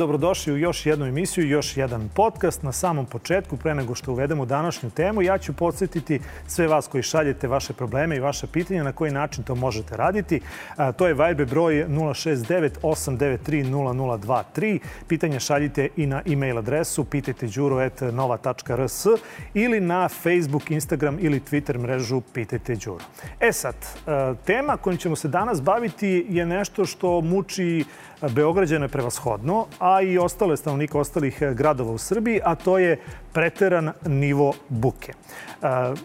[0.00, 2.62] Dobrodošli u još jednu emisiju, još jedan podcast.
[2.62, 7.02] Na samom početku, pre nego što uvedemo današnju temu, ja ću podsjetiti sve vas koji
[7.02, 10.40] šaljete vaše probleme i vaše pitanja na koji način to možete raditi.
[10.96, 14.78] To je Viber broj 069 893 0023.
[15.08, 19.06] Pitanja šaljite i na e-mail adresu pitajteđuro.nova.rs
[19.54, 23.04] ili na Facebook, Instagram ili Twitter mrežu Pitajte Đuro.
[23.40, 23.74] E sad,
[24.46, 27.84] tema kojom ćemo se danas baviti je nešto što muči
[28.28, 33.00] Beograđane prevashodno, a i ostale stanovnike ostalih gradova u Srbiji, a to je
[33.32, 35.12] preteran nivo buke.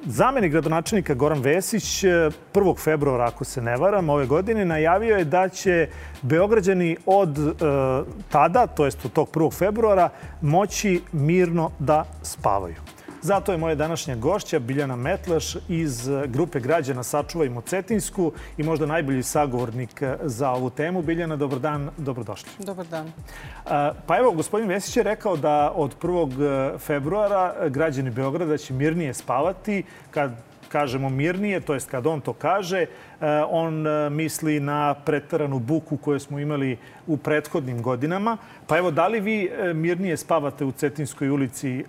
[0.05, 2.77] Zamenik gradonačelnika Goran Vesić 1.
[2.77, 5.89] februara, ako se ne varam, ove godine najavio je da će
[6.21, 7.61] Beograđani od
[8.29, 9.57] tada, to jest od tog 1.
[9.57, 10.09] februara,
[10.41, 12.75] moći mirno da spavaju.
[13.25, 19.23] Zato je moja današnja gošća Biljana Metlaš iz grupe građana Sačuvajmo Cetinsku i možda najbolji
[19.23, 21.01] sagovornik za ovu temu.
[21.01, 22.49] Biljana, dobar dan, dobrodošli.
[22.59, 23.11] Dobar dan.
[24.05, 26.77] Pa evo, gospodin Vesić je rekao da od 1.
[26.79, 30.31] februara građani Beograda će mirnije spavati kad
[30.69, 32.85] kažemo mirnije, to jest kad on to kaže,
[33.49, 38.37] on misli na pretaranu buku koju smo imali u prethodnim godinama.
[38.67, 41.85] Pa evo, da li vi mirnije spavate u Cetinskoj ulici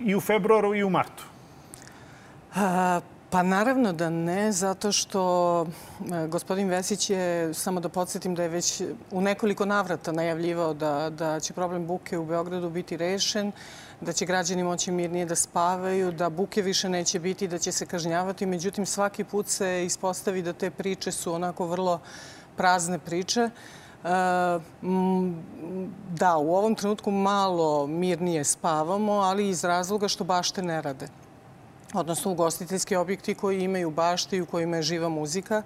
[0.00, 1.24] i u februaru i u martu?
[2.54, 5.66] A, pa naravno da ne, zato što
[6.28, 11.40] gospodin Vesić je, samo da podsjetim da je već u nekoliko navrata najavljivao da, da
[11.40, 13.52] će problem buke u Beogradu biti rešen,
[14.00, 17.86] da će građani moći mirnije da spavaju, da buke više neće biti, da će se
[17.86, 18.46] kažnjavati.
[18.46, 22.00] Međutim, svaki put se ispostavi da te priče su onako vrlo
[22.56, 23.50] prazne priče.
[26.10, 31.08] Da, u ovom trenutku malo mirnije spavamo, ali iz razloga što bašte ne rade.
[31.94, 35.62] Odnosno, ugostiteljski objekti koji imaju bašte i u kojima je živa muzika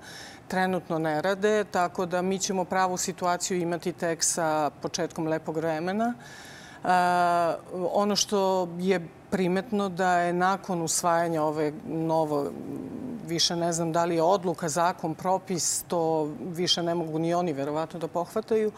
[0.49, 6.15] trenutno ne rade, tako da mi ćemo pravu situaciju imati tek sa početkom lepog vremena.
[7.93, 12.51] Ono što je primetno da je nakon usvajanja ove novo,
[13.27, 17.53] više ne znam da li je odluka, zakon, propis, to više ne mogu ni oni
[17.53, 18.73] verovatno da pohvataju.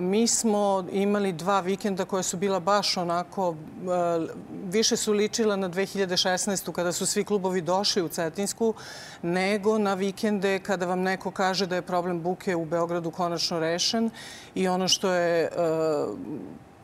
[0.00, 3.54] Mi smo imali dva vikenda koja su bila baš onako,
[4.64, 6.72] više su ličila na 2016.
[6.72, 8.74] kada su svi klubovi došli u Cetinsku,
[9.22, 14.10] nego na vikende kada vam neko kaže da je problem buke u Beogradu konačno rešen
[14.54, 15.50] i ono što je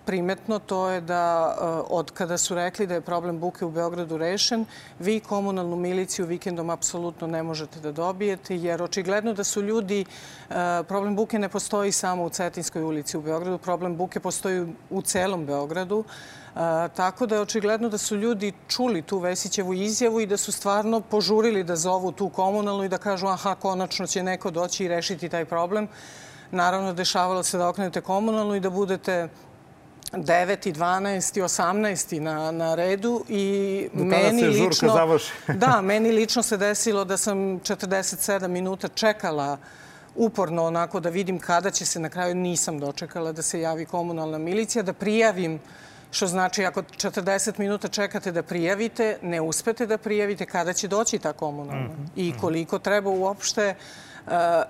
[0.08, 4.16] primetno, to je da eh, od kada su rekli da je problem buke u Beogradu
[4.16, 4.64] rešen,
[4.98, 10.54] vi komunalnu miliciju vikendom apsolutno ne možete da dobijete, jer očigledno da su ljudi, eh,
[10.88, 15.44] problem buke ne postoji samo u Cetinskoj ulici u Beogradu, problem buke postoji u celom
[15.46, 16.04] Beogradu.
[16.04, 20.52] Eh, tako da je očigledno da su ljudi čuli tu Vesićevu izjavu i da su
[20.52, 24.88] stvarno požurili da zovu tu komunalnu i da kažu aha, konačno će neko doći i
[24.88, 25.88] rešiti taj problem.
[26.50, 29.28] Naravno, dešavalo se da okrenete komunalnu i da budete
[30.12, 30.72] 9.
[30.72, 31.42] 12.
[31.42, 32.20] 18.
[32.20, 34.92] na, na redu i Do meni se lično...
[34.92, 35.32] završi.
[35.64, 39.58] da, meni lično se desilo da sam 47 minuta čekala
[40.16, 44.38] uporno onako da vidim kada će se na kraju nisam dočekala da se javi komunalna
[44.38, 45.60] milicija, da prijavim
[46.10, 51.18] što znači ako 40 minuta čekate da prijavite, ne uspete da prijavite kada će doći
[51.18, 52.08] ta komunalna mm -hmm.
[52.16, 54.07] i koliko treba uopšte uh,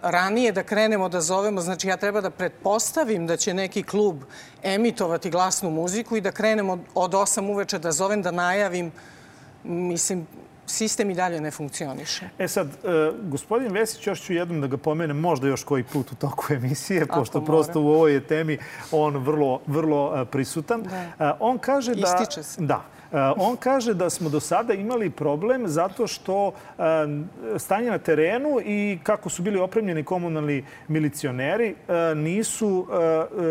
[0.02, 4.22] ranije da krenemo da zovemo, znači ja treba da pretpostavim da će neki klub
[4.62, 8.92] emitovati glasnu muziku i da krenemo od 8 uveče da zovem, da najavim,
[9.64, 10.26] mislim,
[10.66, 12.28] sistem i dalje ne funkcioniše.
[12.38, 16.12] E sad, e, gospodin Vesić, još ću jednom da ga pomenem, možda još koji put
[16.12, 17.46] u toku emisije, Ako pošto mora.
[17.46, 18.58] prosto u ovoj temi
[18.92, 20.82] on vrlo, vrlo e, prisutan.
[20.82, 21.26] Da.
[21.26, 22.18] E, on kaže da...
[22.20, 22.60] Ističe se.
[22.62, 22.84] Da.
[23.12, 26.82] Eh, on kaže da smo do sada imali problem zato što eh,
[27.58, 32.86] stanje na terenu i kako su bili opremljeni komunalni milicioneri eh, nisu,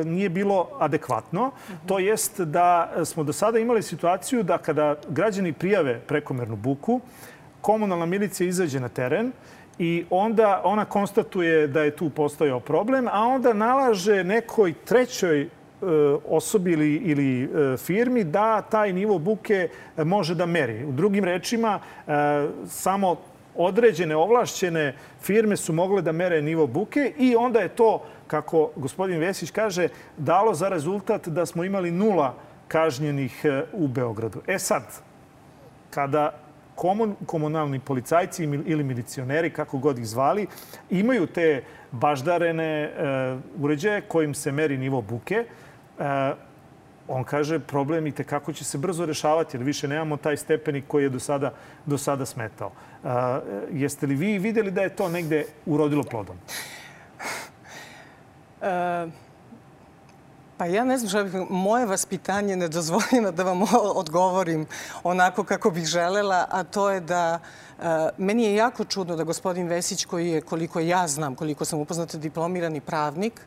[0.06, 1.52] nije bilo adekvatno.
[1.86, 7.02] To jest da smo do sada imali situaciju da kada građani prijave prekomernu buku,
[7.62, 9.32] komunalna milicija izađe na teren
[9.80, 15.50] i onda ona konstatuje da je tu postojao problem, a onda nalaže nekoj trećoj
[16.28, 20.86] osobi ili, ili e, firmi da taj nivo buke može da meri.
[20.86, 22.12] U drugim rečima, e,
[22.68, 23.16] samo
[23.56, 29.20] određene ovlašćene firme su mogle da mere nivo buke i onda je to, kako gospodin
[29.20, 29.88] Vesić kaže,
[30.18, 32.34] dalo za rezultat da smo imali nula
[32.68, 34.42] kažnjenih u Beogradu.
[34.48, 34.84] E sad,
[35.90, 36.47] kada
[36.78, 40.48] komun, komunalni policajci ili milicioneri, kako god ih zvali,
[40.90, 42.92] imaju te baždarene
[43.60, 45.46] uređaje kojim se meri nivo buke,
[46.00, 46.34] E,
[47.08, 51.04] on kaže problem i tekako će se brzo rešavati jer više nemamo taj stepenik koji
[51.04, 51.54] je do sada,
[51.86, 52.72] do sada smetao.
[53.04, 53.10] E,
[53.72, 56.36] jeste li vi videli da je to negde urodilo plodom?
[60.58, 64.66] Pa ja ne znam, što moje vaspitanje ne dozvoljeno da vam odgovorim
[65.04, 67.40] onako kako bih želela, a to je da
[67.78, 67.86] uh,
[68.18, 72.18] meni je jako čudno da gospodin Vesić, koji je, koliko ja znam, koliko sam upoznata,
[72.18, 73.42] diplomirani pravnik,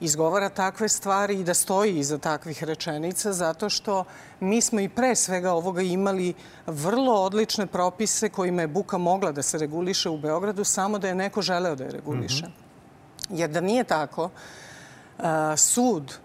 [0.00, 4.04] izgovara takve stvari i da stoji iza takvih rečenica, zato što
[4.40, 6.34] mi smo i pre svega ovoga imali
[6.66, 11.14] vrlo odlične propise kojima je buka mogla da se reguliše u Beogradu, samo da je
[11.14, 12.46] neko želeo da je reguliše.
[12.46, 13.38] Mm -hmm.
[13.38, 14.30] Jer da nije tako,
[15.56, 16.18] sud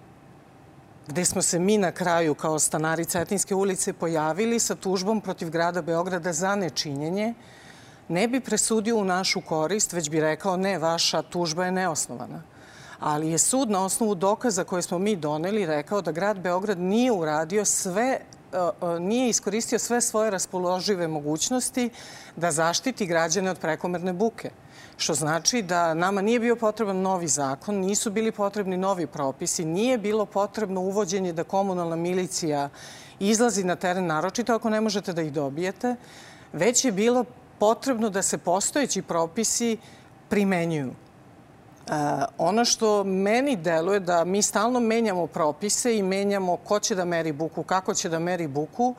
[1.08, 5.82] gde smo se mi na kraju kao stanari Cetinske ulice pojavili sa tužbom protiv grada
[5.82, 7.34] Beograda za nečinjenje,
[8.08, 12.42] ne bi presudio u našu korist, već bi rekao ne, vaša tužba je neosnovana.
[13.00, 17.12] Ali je sud na osnovu dokaza koje smo mi doneli rekao da grad Beograd nije
[17.12, 18.20] uradio sve
[18.54, 21.90] e, e, nije iskoristio sve svoje raspoložive mogućnosti
[22.36, 24.52] da zaštiti građane od prekomerne buke
[24.98, 29.98] što znači da nama nije bio potreban novi zakon, nisu bili potrebni novi propisi, nije
[29.98, 32.70] bilo potrebno uvođenje da komunalna milicija
[33.20, 35.96] izlazi na teren, naročito ako ne možete da ih dobijete,
[36.54, 37.26] već je bilo
[37.60, 39.78] potrebno da se postojeći propisi
[40.30, 40.92] primenjuju.
[40.92, 41.92] E,
[42.38, 47.32] ono što meni deluje da mi stalno menjamo propise i menjamo ko će da meri
[47.32, 48.96] buku, kako će da meri buku,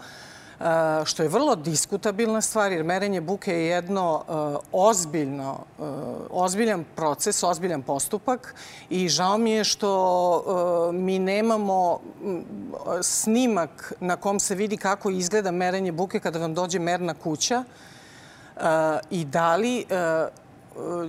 [1.05, 4.25] što je vrlo diskutabilna stvar, jer merenje buke je jedno
[4.73, 5.59] ozbiljno,
[6.31, 8.55] ozbiljan proces, ozbiljan postupak
[8.91, 12.01] i žao mi je što mi nemamo
[13.03, 17.65] snimak na kom se vidi kako izgleda merenje buke kada vam dođe merna kuća
[19.11, 19.87] i da li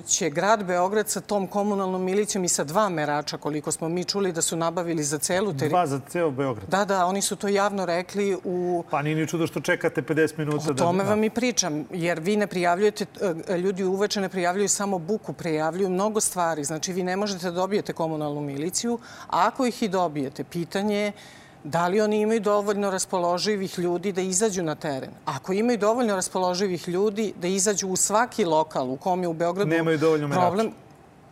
[0.08, 4.32] će grad Beograd sa tom komunalnom milicijom i sa dva merača, koliko smo mi čuli
[4.32, 5.70] da su nabavili za celu teritoriju.
[5.70, 6.70] Dva za ceo Beograd?
[6.70, 8.84] Da, da, oni su to javno rekli u...
[8.90, 10.72] Pa nije ni čudo što čekate 50 minuta.
[10.72, 11.10] O tome da...
[11.10, 13.06] vam i pričam, jer vi ne prijavljujete,
[13.48, 16.64] e, ljudi uveče ne prijavljuju samo buku, prijavljuju mnogo stvari.
[16.64, 21.12] Znači, vi ne možete da dobijete komunalnu miliciju, a ako ih i dobijete, pitanje je
[21.68, 25.10] da li oni imaju dovoljno raspoloživih ljudi da izađu na teren.
[25.26, 29.70] Ako imaju dovoljno raspoloživih ljudi da izađu u svaki lokal u kom je u Beogradu
[29.70, 30.72] Nemaju dovoljno problem.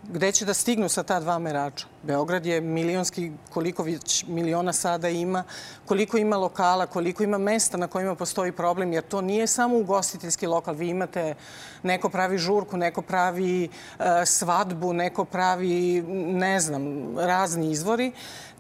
[0.10, 1.88] Gde će da stignu sa ta dva merača?
[2.04, 5.44] Beograd je milionski, koliko već miliona sada ima,
[5.86, 10.48] koliko ima lokala, koliko ima mesta na kojima postoji problem, jer to nije samo ugostiteljski
[10.48, 10.76] lokal.
[10.76, 11.36] Vi imate,
[11.84, 18.12] neko pravi žurku, neko pravi uh, svadbu, neko pravi, ne znam, razni izvori.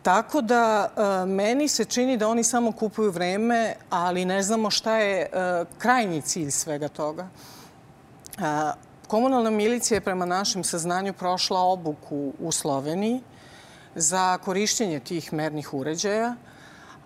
[0.05, 4.97] Tako da e, meni se čini da oni samo kupuju vreme, ali ne znamo šta
[4.97, 7.27] je e, krajnji cilj svega toga.
[9.07, 13.21] Komunalna milicija je prema našem saznanju prošla obuku u Sloveniji
[13.95, 16.35] za korišćenje tih mernih uređaja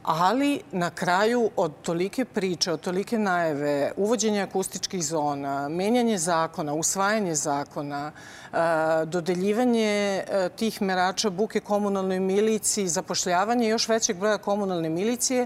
[0.04, 7.36] ali na kraju od tolike priče, od tolike najave, uvođenje akustičkih zona, menjanje zakona, usvajanje
[7.36, 8.58] zakona, e,
[9.06, 15.46] dodeljivanje e, tih merača buke komunalnoj miliciji, zapošljavanje još većeg broja komunalne milicije,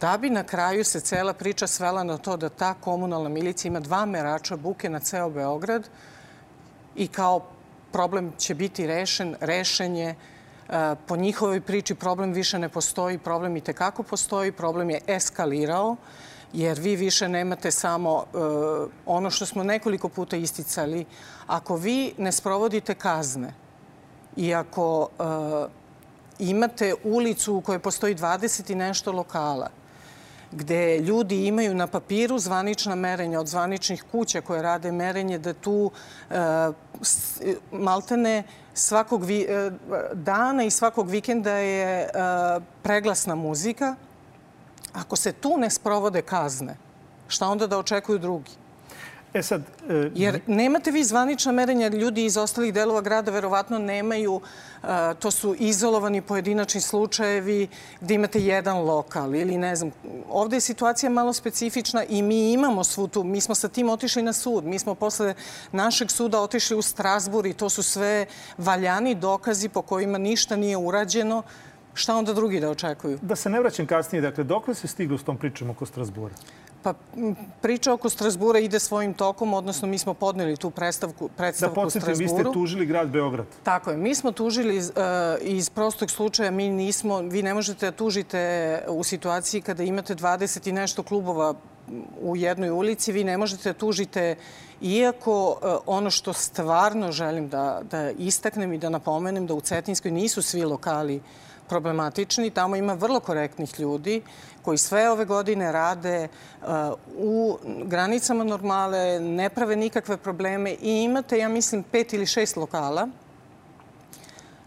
[0.00, 3.80] da bi na kraju se cela priča svela na to da ta komunalna milicija ima
[3.80, 5.88] dva merača buke na ceo Beograd
[6.96, 7.46] i kao
[7.92, 10.14] problem će biti rešen, rešen je
[11.06, 15.96] Po njihovoj priči problem više ne postoji, problem i tekako postoji, problem je eskalirao
[16.52, 21.04] jer vi više nemate samo uh, ono što smo nekoliko puta isticali.
[21.46, 23.54] Ako vi ne sprovodite kazne
[24.36, 25.70] i ako uh,
[26.38, 29.70] imate ulicu u kojoj postoji 20 i nešto lokala,
[30.52, 35.90] gde ljudi imaju na papiru zvanična merenja od zvaničnih kuća koje rade merenje, da tu
[36.30, 36.36] uh,
[37.72, 38.42] maltene
[38.74, 39.70] svakog e,
[40.12, 42.10] dana i svakog vikenda je e,
[42.82, 43.94] preglasna muzika.
[44.92, 46.76] Ako se tu ne sprovode kazne,
[47.28, 48.50] šta onda da očekuju drugi?
[49.34, 49.62] E sad...
[49.88, 54.40] E, Jer nemate vi zvanična merenja, ljudi iz ostalih delova grada verovatno nemaju,
[54.82, 54.86] e,
[55.18, 57.68] to su izolovani pojedinačni slučajevi
[58.00, 59.90] gde imate jedan lokal ili ne znam.
[60.28, 64.22] Ovde je situacija malo specifična i mi imamo svu tu, mi smo sa tim otišli
[64.22, 64.64] na sud.
[64.64, 65.34] Mi smo posle
[65.72, 68.26] našeg suda otišli u Strasbur i to su sve
[68.58, 71.42] valjani dokazi po kojima ništa nije urađeno.
[71.94, 73.18] Šta onda drugi da očekuju?
[73.22, 76.34] Da se ne vraćam kasnije, dakle, dok se stiglo s tom pričom oko Strasbura?
[76.82, 76.94] Pa
[77.60, 82.14] priča oko Strasbura ide svojim tokom, odnosno mi smo podneli tu predstavku, predstavku da podsjetim,
[82.14, 83.46] vi ste tužili grad Beograd.
[83.62, 83.96] Tako je.
[83.96, 84.84] Mi smo tužili uh,
[85.40, 90.68] iz prostog slučaja, mi nismo, vi ne možete da tužite u situaciji kada imate 20
[90.68, 91.54] i nešto klubova
[92.20, 94.36] u jednoj ulici, vi ne možete da tužite
[94.80, 95.56] Iako uh,
[95.86, 100.64] ono što stvarno želim da, da istaknem i da napomenem da u Cetinskoj nisu svi
[100.64, 101.20] lokali
[101.68, 102.50] problematični.
[102.50, 104.22] Tamo ima vrlo korektnih ljudi
[104.70, 106.28] koji sve ove godine rade
[106.62, 106.68] uh,
[107.16, 113.08] u granicama normale, ne prave nikakve probleme i imate, ja mislim, pet ili šest lokala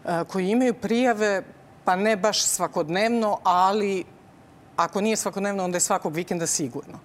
[0.04, 1.44] uh, koji imaju prijave
[1.86, 4.04] Pa ne baš svakodnevno, ali
[4.76, 7.00] ako nije svakodnevno, onda je svakog vikenda sigurno.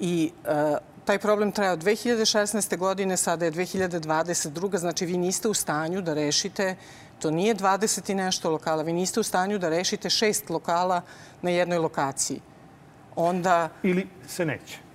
[0.00, 2.76] I e, taj problem traje od 2016.
[2.76, 4.78] godine, sada je 2022.
[4.78, 6.76] Znači, vi niste u stanju da rešite,
[7.18, 11.02] to nije 20 i nešto lokala, vi niste u stanju da rešite šest lokala
[11.42, 12.40] na jednoj lokaciji.
[13.16, 13.68] Onda...
[13.82, 14.86] Ili se neće.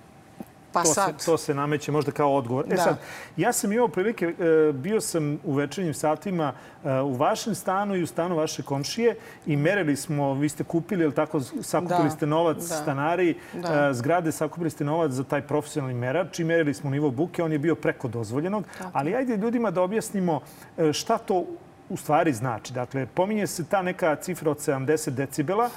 [0.72, 1.20] Pa to sad.
[1.20, 2.64] Se, to se nameće možda kao odgovor.
[2.70, 2.82] E da.
[2.82, 2.98] sad,
[3.36, 6.52] ja sam imao prilike, e, bio sam u večernjim satima
[6.84, 11.04] e, u vašem stanu i u stanu vaše komšije i merili smo, vi ste kupili,
[11.04, 12.10] ili tako, sakupili da.
[12.10, 12.62] ste novac da.
[12.62, 13.88] stanari, da.
[13.88, 17.52] E, zgrade, sakupili ste novac za taj profesionalni merač i merili smo nivo buke, on
[17.52, 18.64] je bio preko dozvoljenog.
[18.78, 18.90] Tako.
[18.92, 20.40] Ali ajde ljudima da objasnimo
[20.92, 21.44] šta to
[21.92, 22.72] u stvari znači.
[22.72, 25.70] Dakle, pominje se ta neka cifra od 70 decibela.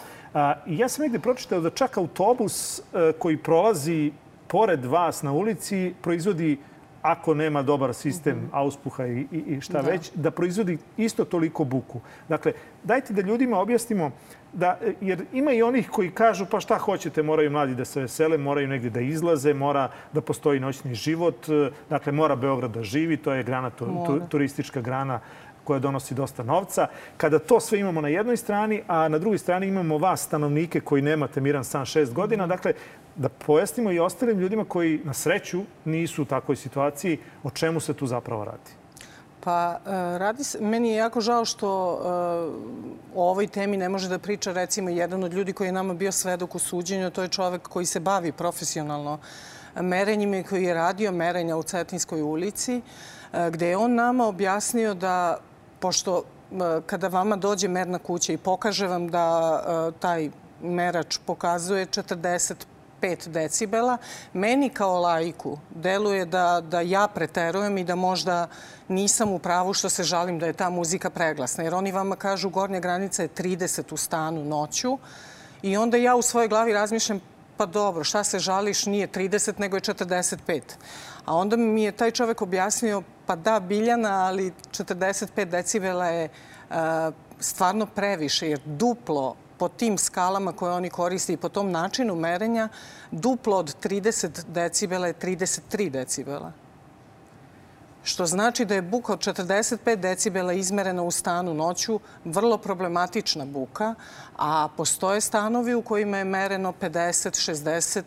[0.65, 2.81] I ja sam negde pročitao da čak autobus
[3.19, 4.12] koji prolazi
[4.48, 6.57] pored vas na ulici proizvodi
[7.01, 8.50] ako nema dobar sistem mm -hmm.
[8.51, 9.89] auspuha i, i, i šta da.
[9.89, 12.00] već, da proizvodi isto toliko buku.
[12.29, 12.53] Dakle,
[12.84, 14.12] dajte da ljudima objasnimo
[14.53, 18.38] da, jer ima i onih koji kažu pa šta hoćete, moraju mladi da se vesele,
[18.38, 21.48] moraju negde da izlaze, mora da postoji noćni život,
[21.89, 25.19] dakle mora Beograd da živi, to je grana, tu, tu, turistička grana
[25.65, 26.88] koja donosi dosta novca.
[27.17, 31.01] Kada to sve imamo na jednoj strani, a na drugoj strani imamo vas, stanovnike koji
[31.01, 32.74] nemate miran stan šest godina, dakle,
[33.15, 37.93] da pojasnimo i ostalim ljudima koji na sreću nisu u takvoj situaciji o čemu se
[37.93, 38.86] tu zapravo radi.
[39.39, 42.00] Pa, e, radi se, meni je jako žao što uh,
[43.15, 46.12] o ovoj temi ne može da priča recimo jedan od ljudi koji je nama bio
[46.12, 49.19] svedok u suđenju, to je čovek koji se bavi profesionalno
[49.81, 54.93] merenjima i koji je radio merenja u Cetinskoj ulici, uh, gde je on nama objasnio
[54.93, 55.38] da,
[55.86, 56.24] pošto
[56.86, 60.30] kada vama dođe merna kuća i pokaže vam da taj
[60.62, 62.56] merač pokazuje 45
[63.01, 63.98] 5 decibela,
[64.34, 68.48] meni kao lajku deluje da, da ja preterujem i da možda
[68.88, 71.63] nisam u pravu što se žalim da je ta muzika preglasna.
[71.63, 74.98] Jer oni vama kažu gornja granica je 30 u stanu noću
[75.62, 77.22] i onda ja u svojoj glavi razmišljam
[77.58, 80.62] pa dobro, šta se žališ, nije 30, nego je 45.
[81.25, 86.29] A onda mi je taj čovek objasnio, pa da, Biljana, ali 45 decibela je
[86.70, 86.75] uh,
[87.39, 92.70] stvarno previše, jer duplo po tim skalama koje oni koriste i po tom načinu merenja,
[93.12, 96.51] duplo od 30 decibela je 33 decibela.
[98.03, 103.96] Što znači da je buka od 45 decibela izmerena u stanu noću vrlo problematična buka,
[104.38, 108.03] a postoje stanovi u kojima je mereno 50, 60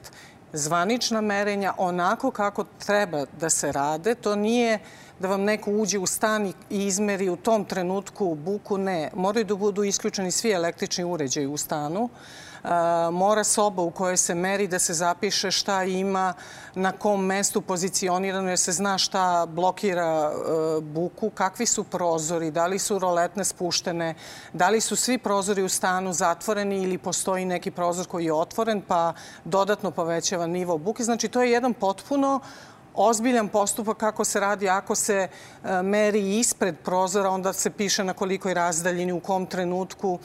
[0.53, 4.15] zvanična merenja onako kako treba da se rade.
[4.15, 4.79] To nije
[5.19, 8.79] da vam neko uđe u stan i izmeri u tom trenutku buku.
[8.79, 12.09] Ne, moraju da budu isključeni svi električni uređaji u stanu.
[12.69, 16.35] E, mora soba u kojoj se meri da se zapiše šta ima,
[16.75, 22.67] na kom mestu pozicionirano, jer se zna šta blokira e, buku, kakvi su prozori, da
[22.67, 24.15] li su roletne spuštene,
[24.53, 28.83] da li su svi prozori u stanu zatvoreni ili postoji neki prozor koji je otvoren
[28.83, 29.13] pa
[29.45, 31.05] dodatno povećava nivo buke.
[31.05, 32.41] Znači, to je jedan potpuno
[32.95, 35.29] ozbiljan postupak kako se radi ako se
[35.65, 40.19] e, meri ispred prozora, onda se piše na kolikoj razdaljini, u kom trenutku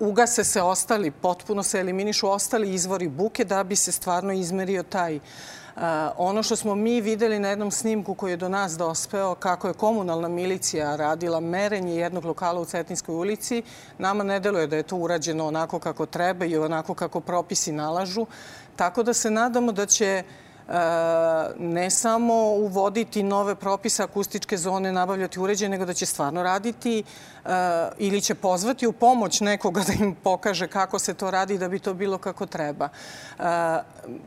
[0.00, 5.20] ugase se ostali, potpuno se eliminišu ostali izvori buke da bi se stvarno izmerio taj
[5.76, 5.82] Uh,
[6.16, 9.74] ono što smo mi videli na jednom snimku koji je do nas dospeo, kako je
[9.74, 13.62] komunalna milicija radila merenje jednog lokala u Cetinskoj ulici,
[13.98, 18.26] nama ne deluje da je to urađeno onako kako treba i onako kako propisi nalažu.
[18.76, 20.45] Tako da se nadamo da će uh,
[21.58, 27.48] ne samo uvoditi nove propise akustičke zone, nabavljati uređaje, nego da će stvarno raditi e,
[27.98, 31.78] ili će pozvati u pomoć nekoga da im pokaže kako se to radi da bi
[31.78, 32.88] to bilo kako treba.
[32.88, 33.42] E,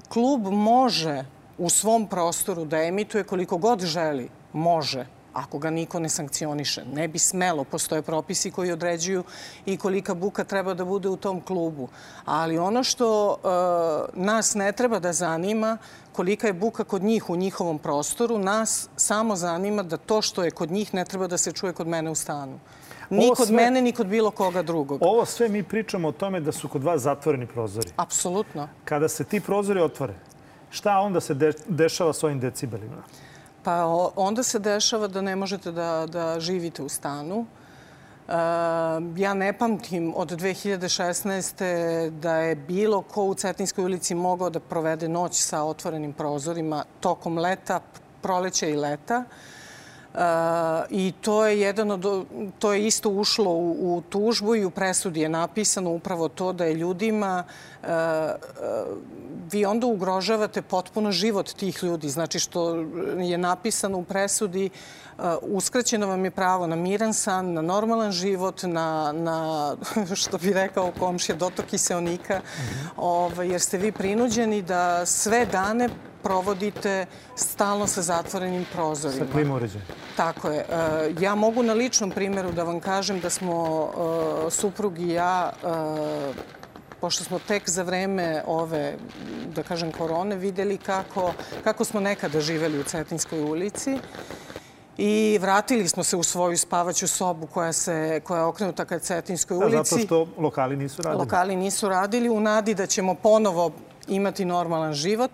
[0.10, 1.25] klub može
[1.58, 6.83] u svom prostoru da emituje koliko god želi, može, ako ga niko ne sankcioniše.
[6.93, 9.24] Ne bi smelo, postoje propisi koji određuju
[9.65, 11.89] i kolika buka treba da bude u tom klubu.
[12.25, 15.77] Ali ono što e, nas ne treba da zanima,
[16.12, 20.51] kolika je buka kod njih u njihovom prostoru, nas samo zanima da to što je
[20.51, 22.59] kod njih ne treba da se čuje kod mene u stanu.
[23.09, 25.01] Ni kod sve, mene, ni kod bilo koga drugog.
[25.01, 27.89] Ovo sve mi pričamo o tome da su kod vas zatvoreni prozori.
[27.95, 28.67] Apsolutno.
[28.86, 30.13] Kada se ti prozori otvore,
[30.69, 33.03] šta onda se de, dešava s ovim decibelima?
[33.69, 33.85] Pa
[34.15, 37.39] onda se dešava da ne možete da, da živite u stanu.
[37.39, 38.33] Uh,
[39.17, 42.09] ja ne pamtim od 2016.
[42.09, 47.38] da je bilo ko u Cetinskoj ulici mogao da provede noć sa otvorenim prozorima tokom
[47.38, 47.79] leta,
[48.21, 49.23] proleća i leta.
[50.89, 52.25] I to je jedan od,
[52.59, 56.65] to je isto ušlo u, u tužbu i u presudi je napisano upravo to da
[56.65, 57.53] je ljudima uh,
[59.51, 62.09] vi onda ugrožavate potpuno život tih ljudi.
[62.09, 62.75] Znači što
[63.19, 64.69] je napisano u presudi
[65.17, 69.75] uh, uskraćeno vam je pravo na miran san, na normalan život, na, na
[70.21, 72.41] što bi rekao komšija, dotok kiseonika,
[72.98, 75.89] ovaj, jer ste vi prinuđeni da sve dane
[76.24, 77.05] provodite
[77.36, 79.25] stalno sa zatvorenim prozorima.
[79.25, 79.88] Sa klima uređajem.
[80.17, 80.59] Tako je.
[80.59, 80.65] E,
[81.19, 83.89] ja mogu na ličnom primjeru da vam kažem da smo
[84.48, 85.67] e, suprug i ja e,
[87.01, 88.96] pošto smo tek za vreme ove,
[89.56, 93.98] da kažem, korone videli kako, kako smo nekada živeli u Cetinskoj ulici
[94.98, 99.58] i vratili smo se u svoju spavaću sobu koja, se, koja je okrenuta ka Cetinskoj
[99.58, 99.77] ulici.
[99.77, 101.20] Da, zato što lokali nisu radili.
[101.20, 103.72] Lokali nisu radili u nadi da ćemo ponovo
[104.08, 105.32] imati normalan život.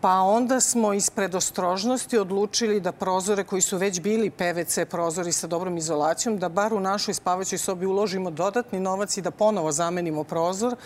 [0.00, 5.46] Pa onda smo iz predostrožnosti odlučili da prozore koji su već bili PVC prozori sa
[5.46, 10.24] dobrom izolacijom, da bar u našoj spavaćoj sobi uložimo dodatni novac i da ponovo zamenimo
[10.24, 10.76] prozor.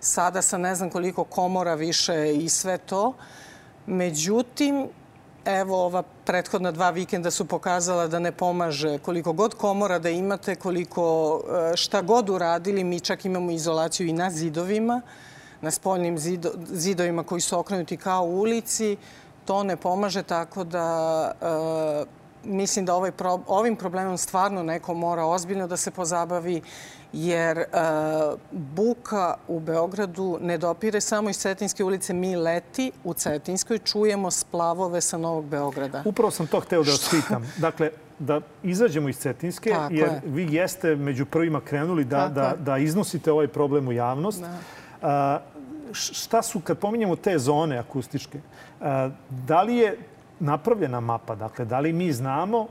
[0.00, 3.14] Sada sa ne znam koliko komora više i sve to.
[3.86, 4.88] Međutim,
[5.44, 10.54] evo ova prethodna dva vikenda su pokazala da ne pomaže koliko god komora da imate,
[10.54, 11.40] koliko
[11.72, 15.00] e, šta god uradili, mi čak imamo izolaciju i na zidovima
[15.62, 18.96] na spoljnim zido, zidovima koji su okrenuti kao u ulici,
[19.44, 22.04] to ne pomaže, tako da e,
[22.44, 26.62] mislim da ovaj pro, ovim problemom stvarno neko mora ozbiljno da se pozabavi,
[27.12, 27.66] jer e,
[28.50, 32.12] buka u Beogradu ne dopire samo iz Cetinske ulice.
[32.12, 36.02] Mi leti u Cetinskoj, čujemo splavove sa Novog Beograda.
[36.04, 37.52] Upravo sam to hteo da vas pitam.
[37.56, 40.20] Dakle, da izađemo iz Cetinske, Tako jer je.
[40.24, 44.40] vi jeste među prvima krenuli da, da, da iznosite ovaj problem u javnost.
[44.40, 44.58] Da
[45.92, 48.40] šta su, kad pominjemo te zone akustičke,
[49.30, 49.98] da li je
[50.40, 51.34] napravljena mapa?
[51.34, 52.66] Dakle, da li mi znamo,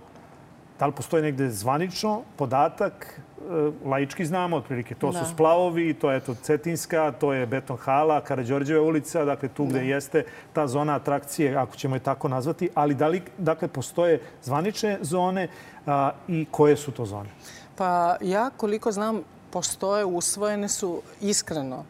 [0.79, 5.19] da li postoji negde zvanično podatak, e, laički znamo, otprilike, to da.
[5.19, 9.79] su splavovi, to je to Cetinska, to je Beton hala, Karadžorđeva ulica, dakle tu gde
[9.79, 9.85] da.
[9.85, 14.97] jeste ta zona atrakcije, ako ćemo je tako nazvati, ali da li, dakle, postoje zvanične
[15.01, 15.47] zone
[15.85, 17.29] a, i koje su to zone?
[17.75, 21.83] Pa ja, koliko znam, postoje, usvojene su iskreno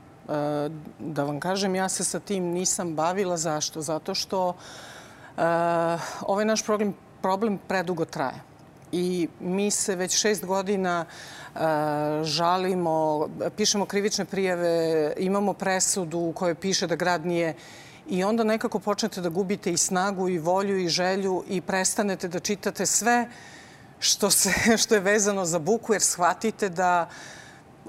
[0.99, 3.37] da vam kažem, ja se sa tim nisam bavila.
[3.37, 3.81] Zašto?
[3.81, 4.53] Zato što uh,
[6.21, 8.41] ovaj naš problem, problem predugo traje.
[8.91, 11.61] I mi se već šest godina uh,
[12.23, 17.55] žalimo, pišemo krivične prijave, imamo presudu u kojoj piše da grad nije
[18.07, 22.39] i onda nekako počnete da gubite i snagu i volju i želju i prestanete da
[22.39, 23.29] čitate sve
[23.99, 27.15] što, se, što je vezano za buku jer shvatite da uh,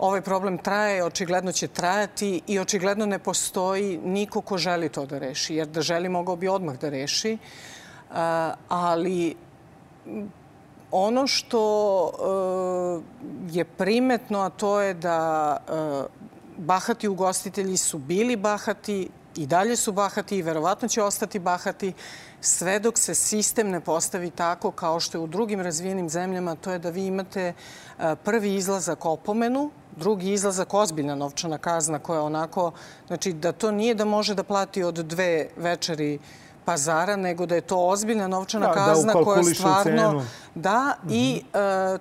[0.01, 5.19] ovaj problem traje, očigledno će trajati i očigledno ne postoji niko ko želi to da
[5.19, 5.55] reši.
[5.55, 7.39] Jer da želi, mogao bi odmah da reši.
[8.69, 9.35] Ali
[10.91, 11.63] ono što
[12.11, 15.73] e, je primetno, a to je da e,
[16.57, 21.93] bahati ugostitelji su bili bahati, i dalje su bahati i verovatno će ostati bahati
[22.41, 26.73] sve dok se sistem ne postavi tako kao što je u drugim razvijenim zemljama, to
[26.73, 27.53] je da vi imate
[27.99, 32.73] e, prvi izlazak opomenu, drugi izlazak ozbiljna novčana kazna koja onako,
[33.07, 36.19] znači da to nije da može da plati od dve večeri
[36.65, 40.25] pazara, nego da je to ozbiljna novčana da, da kazna da koja stvarno...
[40.55, 42.01] Da, i uh,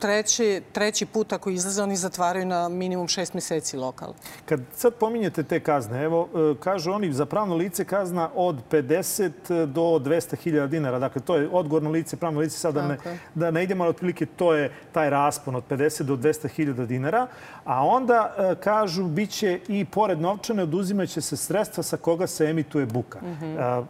[0.00, 4.14] treći, treći put ako izlaze, oni zatvaraju na minimum šest meseci lokal.
[4.44, 9.66] Kad sad pominjete te kazne, evo, e, kažu oni za pravno lice kazna od 50
[9.66, 10.98] do 200.000 dinara.
[10.98, 12.98] Dakle, to je odgovorno lice, pravno lice, sad da ne,
[13.34, 17.26] da ne idemo, ali otprilike to je taj raspon od 50 do 200.000 dinara.
[17.64, 22.44] A onda e, kažu, bit će i pored novčane oduzimaće se sredstva sa koga se
[22.44, 23.18] emituje buka.
[23.22, 23.84] Mm -hmm.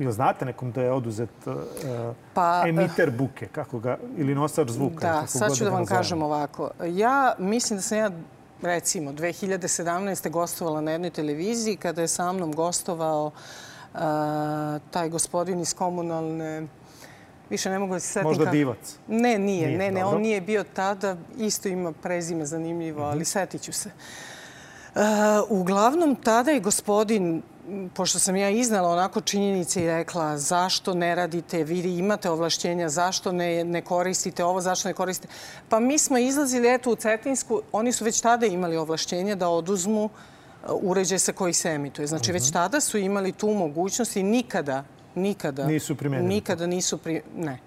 [0.00, 1.54] Ili znate nekom da je oduzet uh,
[2.34, 5.06] pa, emiter buke, kako ga, ili nosač zvuka?
[5.06, 6.70] Da, sad ću da, da vam kažem ovako.
[6.86, 8.10] Ja mislim da sam ja
[8.62, 10.30] recimo 2017.
[10.30, 14.00] gostovala na jednoj televiziji kada je sa mnom gostovao uh,
[14.90, 16.66] taj gospodin iz komunalne
[17.50, 18.28] Više ne mogu da se setim.
[18.28, 18.96] Možda divac?
[19.08, 19.38] Ne, nije.
[19.38, 20.16] nije ne, ne, dobro.
[20.16, 21.16] on nije bio tada.
[21.38, 23.32] Isto ima prezime zanimljivo, ali mm -hmm.
[23.32, 23.90] setit ću se.
[24.94, 25.00] Uh,
[25.48, 27.42] uglavnom, tada je gospodin
[27.94, 33.32] pošto sam ja iznala onako činjenice i rekla zašto ne radite, vi imate ovlašćenja, zašto
[33.32, 35.32] ne, ne koristite ovo, zašto ne koristite.
[35.68, 40.04] Pa mi smo izlazili eto u Cetinsku, oni su već tada imali ovlašćenja da oduzmu
[40.04, 40.10] uh,
[40.82, 42.06] uređaj sa koji se emituje.
[42.06, 42.32] Znači, uh -huh.
[42.32, 42.52] već mhm.
[42.52, 45.66] tada su imali tu mogućnost i nikada, nikada...
[45.66, 46.28] Nisu primenili.
[46.28, 47.22] Nikada nisu pri...
[47.36, 47.58] Ne.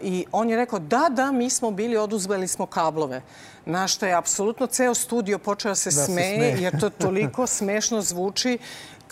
[0.00, 3.22] I on je rekao, da, da, mi smo bili, oduzeli smo kablove.
[3.64, 6.90] Na što je apsolutno ceo studio počeo da se, da smeje, se smeje, jer to
[6.90, 8.58] toliko smešno zvuči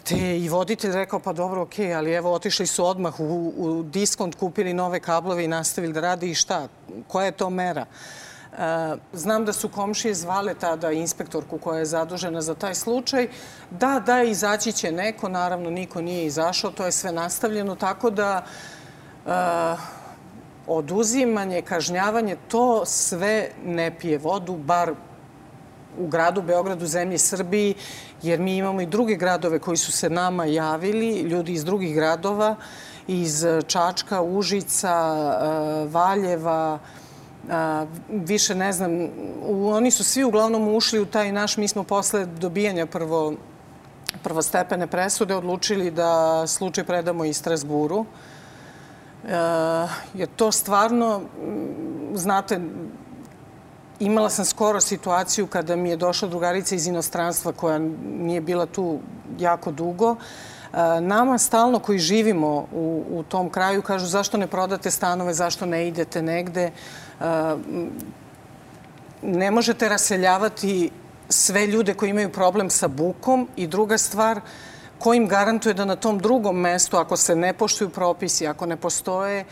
[0.04, 4.34] te i voditelj rekao pa dobro, ok, ali evo otišli su odmah u, u diskont,
[4.34, 6.68] kupili nove kablove i nastavili da radi i šta?
[7.08, 7.86] Koja je to mera?
[7.86, 13.28] E, znam da su komšije zvale tada inspektorku koja je zadužena za taj slučaj.
[13.70, 18.44] Da, da, izaći će neko, naravno niko nije izašao, to je sve nastavljeno, tako da
[19.26, 19.30] e,
[20.66, 24.92] oduzimanje, kažnjavanje, to sve ne pije vodu, bar
[25.98, 27.74] u gradu Beogradu, zemlji Srbiji,
[28.22, 32.56] jer mi imamo i druge gradove koji su se nama javili, ljudi iz drugih gradova,
[33.06, 36.78] iz Čačka, Užica, e, Valjeva,
[37.50, 38.90] a, više ne znam,
[39.48, 43.34] oni su svi uglavnom ušli u taj naš, mi smo posle dobijanja prvo
[44.22, 48.00] prvostepene presude odlučili da slučaj predamo i Strasburu.
[48.00, 48.33] E,
[50.14, 51.20] jer to stvarno,
[52.14, 52.60] znate,
[54.00, 57.78] imala sam skoro situaciju kada mi je došla drugarica iz inostranstva koja
[58.18, 58.98] nije bila tu
[59.38, 60.16] jako dugo.
[60.16, 65.66] E, nama stalno koji živimo u, u tom kraju kažu zašto ne prodate stanove, zašto
[65.66, 66.70] ne idete negde
[69.24, 70.90] ne možete raseljavati
[71.28, 74.40] sve ljude koji imaju problem sa bukom i druga stvar,
[74.98, 78.76] ko im garantuje da na tom drugom mestu, ako se ne poštuju propisi, ako ne
[78.76, 79.44] postoje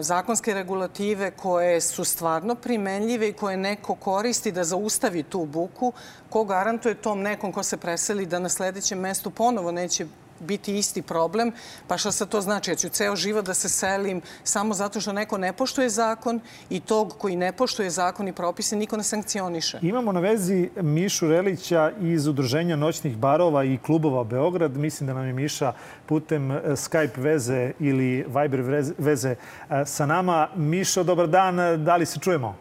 [0.00, 5.92] zakonske regulative koje su stvarno primenljive i koje neko koristi da zaustavi tu buku,
[6.30, 10.06] ko garantuje tom nekom ko se preseli da na sledećem mestu ponovo neće
[10.40, 11.52] biti isti problem.
[11.86, 12.70] Pa šta sad to znači?
[12.70, 16.80] Ja ću ceo život da se selim samo zato što neko ne poštuje zakon i
[16.80, 19.78] tog koji ne poštuje zakon i propise niko ne sankcioniše.
[19.82, 24.76] Imamo na vezi Mišu Relića iz Udruženja noćnih barova i klubova Beograd.
[24.76, 25.72] Mislim da nam je Miša
[26.06, 28.60] putem e, Skype veze ili Viber
[28.98, 29.30] veze
[29.70, 30.48] e, sa nama.
[30.56, 31.84] Mišo, dobar dan.
[31.84, 32.56] Da li se čujemo?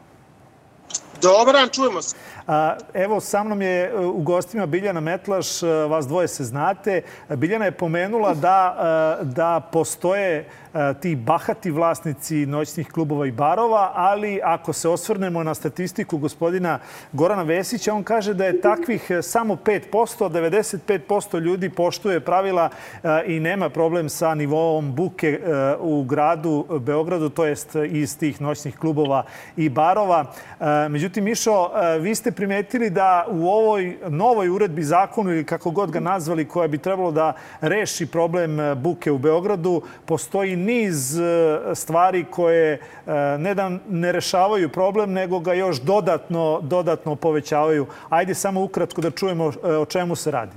[1.22, 2.16] Dobar dan, čujemo se.
[2.94, 7.02] Evo, sa mnom je e, u gostima Biljana Metlaš, e, vas dvoje se znate.
[7.30, 8.78] Biljana je pomenula da,
[9.22, 10.46] e, da postoje
[11.02, 16.80] ti bahati vlasnici noćnih klubova i barova, ali ako se osvrnemo na statistiku gospodina
[17.12, 22.70] Gorana Vesića, on kaže da je takvih samo 5%, 95% ljudi poštuje pravila
[23.26, 25.40] i nema problem sa nivoom buke
[25.80, 29.24] u gradu Beogradu, to jest iz tih noćnih klubova
[29.56, 30.26] i barova.
[30.90, 36.00] Međutim, Mišo, vi ste primetili da u ovoj novoj uredbi zakonu ili kako god ga
[36.00, 41.24] nazvali koja bi trebalo da reši problem e, buke u Beogradu, postoji niz e,
[41.76, 42.80] stvari koje e,
[43.40, 47.88] ne da ne rešavaju problem, nego ga još dodatno, dodatno povećavaju.
[48.10, 50.56] Ajde samo ukratko da čujemo o čemu se radi.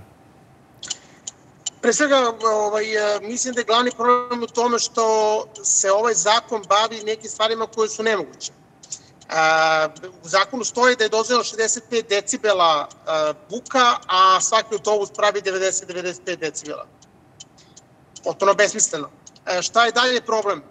[1.81, 2.85] Pre svega, ovaj,
[3.23, 5.05] mislim da je glavni problem u tome što
[5.65, 8.60] se ovaj zakon bavi nekim stvarima koje su nemoguće.
[10.25, 12.89] U zakonu stoji da je dozvoljeno 65 decibela
[13.51, 16.87] buka, a svaki autobus pravi 90-95 decibela.
[18.25, 19.11] Potpuno besmisleno.
[19.63, 20.63] Šta je dalje problem?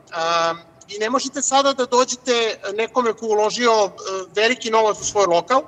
[0.88, 3.92] Vi ne možete sada da dođete nekome ko uložio
[4.36, 5.62] veliki novac u svoj lokal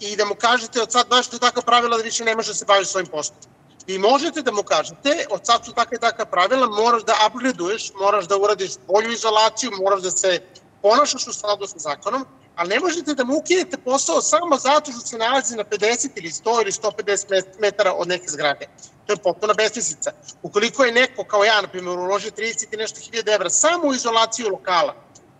[0.00, 2.54] i da mu kažete od sad baš je takva pravila da više ne može da
[2.54, 3.38] se baviti svojim poslom.
[3.86, 8.24] Vi možete da mu kažete, od sad su takve takva pravila, moraš da upgradeuješ, moraš
[8.28, 10.42] da uradiš bolju izolaciju, moraš da se
[10.82, 12.24] ponašaš u skladu sa zakonom,
[12.56, 16.28] ali ne možete da mu ukinete posao samo zato što se nalazi na 50 ili
[16.28, 18.66] 100 ili 150 metara od neke zgrade.
[19.06, 20.12] To je potpuno besmislica.
[20.42, 23.94] Ukoliko je neko, kao ja, na primjer, uložio 30 i nešto hiljada evra samo u
[23.94, 24.94] izolaciju lokala,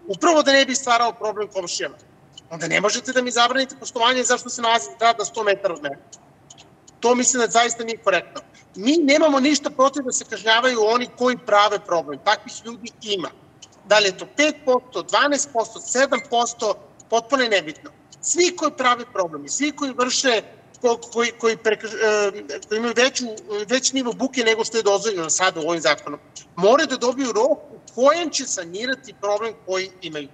[0.09, 1.96] upravo da ne bi stvarao problem komšijama,
[2.50, 5.83] onda ne možete da mi zabranite postovanje zašto se nalazi zgrada na 100 metara od
[5.83, 5.98] mene.
[7.00, 8.42] To mislim da zaista nije korektno.
[8.76, 12.18] Mi nemamo ništa protiv da se kažnjavaju oni koji prave problem.
[12.24, 13.31] Takvih ljudi ima.
[13.90, 15.81] Da li je to 5%, 12%,
[16.33, 16.74] 7%,
[17.11, 17.90] potpuno je nebitno.
[18.20, 20.42] Svi koji prave problemi, svi koji vrše
[21.12, 22.31] koji, koji, preka, e,
[22.68, 23.24] koji imaju veću,
[23.68, 26.20] veći nivo buke nego što je dozvoljeno sada u ovim zakonom,
[26.57, 30.29] moraju da dobiju rok u kojem će sanirati problem koji imaju.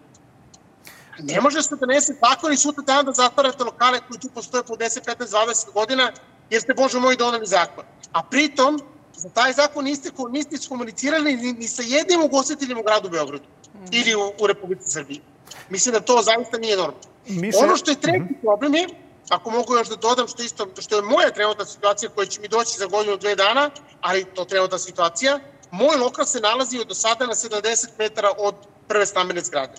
[1.19, 4.75] Ne može se donese zakon i sutra dan da zatvarate lokale koji tu postoje po
[4.75, 6.13] 10, 15, 20 godina,
[6.51, 7.85] jer ste, Bože moj, donali zakon.
[8.13, 8.81] A pritom,
[9.17, 13.87] za taj zakon niste, niste komunicirali ni, ni sa jednim ugostiteljem u gradu Beogradu mm.
[13.93, 15.21] ili u, u Republici Srbiji.
[15.69, 17.09] Mislim da to zaista nije normalno.
[17.29, 17.59] Miše...
[17.59, 18.41] Ono što je treći mm -hmm.
[18.41, 18.89] problem je,
[19.29, 22.49] ako mogu još da dodam što, isto, što je moja trenutna situacija koja će mi
[22.49, 26.95] doći za godinu, dve dana, ali to trenutna situacija, moj lokal se nalazi od do
[26.95, 28.55] sada na 70 metara od
[28.89, 29.75] prve stambene zgrade.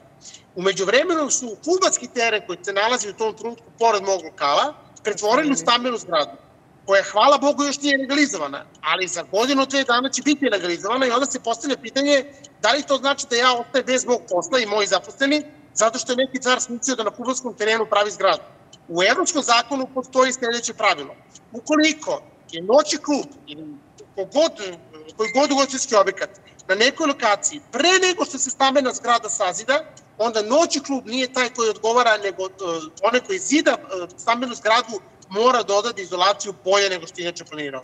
[0.55, 4.73] Umeđu vremenu su futbalski teren koji se nalazi u tom trenutku pored mog lokala
[5.03, 6.46] pretvorili u stambenu zgradu
[6.87, 11.11] koja, hvala Bogu, još nije legalizovana, ali za godinu, dve dana će biti legalizovana i
[11.11, 12.25] onda se postavlja pitanje
[12.61, 16.11] da li to znači da ja ostaje bez mog posla i moji zaposleni, zato što
[16.11, 18.43] je neki car smislio da na kubanskom terenu pravi zgradu.
[18.87, 21.15] U evropskom zakonu postoji sledeće pravilo.
[21.51, 22.21] Ukoliko
[22.51, 23.65] je noći klub ili
[24.15, 24.51] kogod,
[25.17, 26.29] koji god ugostiteljski objekat
[26.67, 29.83] na nekoj lokaciji, pre nego što se stambena zgrada sazida,
[30.17, 32.49] onda noći klub nije taj koji odgovara, nego uh,
[33.03, 37.81] onaj koji zida uh, stambenu zgradu mora dodati izolaciju bolje nego što je inače planirao.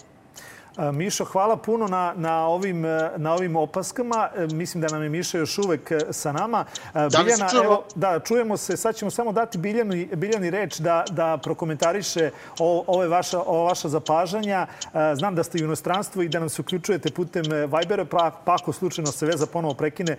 [0.77, 4.29] Mišo, hvala puno na, na, ovim, e, na ovim opaskama.
[4.36, 6.65] E, mislim da nam je Miša još uvek e, sa nama.
[6.93, 8.77] Da Biljana, se evo, da, čujemo se.
[8.77, 13.89] Sad ćemo samo dati Biljani, Biljani reč da, da prokomentariše o, ove vaša, o vaša
[13.89, 14.67] zapažanja.
[15.15, 18.73] Znam da ste u inostranstvu i da nam se uključujete putem Vibera, pa, pa ako
[18.73, 20.17] slučajno se veza ponovo prekine,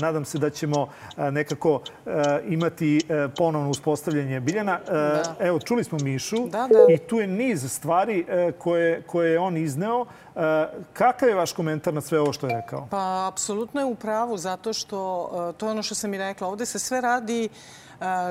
[0.00, 1.80] nadam se da ćemo nekako
[2.48, 3.00] imati
[3.36, 4.80] ponovno uspostavljanje Biljana.
[4.86, 5.34] Da.
[5.40, 6.94] Evo, čuli smo Mišu da, da.
[6.94, 8.26] i tu je niz stvari
[8.58, 10.06] koje, koje on iznao izneo.
[10.36, 12.86] E, kakav je vaš komentar na sve ovo što je rekao?
[12.90, 16.48] Pa, apsolutno je u pravu, zato što, e, to je ono što sam i rekla,
[16.48, 17.48] ovde se sve radi